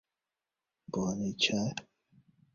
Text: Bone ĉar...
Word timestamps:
Bone 0.95 1.29
ĉar... 1.47 1.85